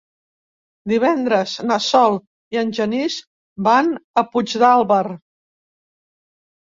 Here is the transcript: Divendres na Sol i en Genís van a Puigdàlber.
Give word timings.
Divendres 0.91 1.51
na 1.71 1.77
Sol 1.89 2.17
i 2.57 2.61
en 2.63 2.73
Genís 2.79 3.19
van 3.71 3.95
a 4.23 4.27
Puigdàlber. 4.33 5.03